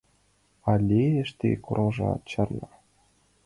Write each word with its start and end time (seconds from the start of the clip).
Але 0.71 1.01
эше 1.21 1.51
колтымыжымат 1.65 2.21
чарна. 2.31 2.67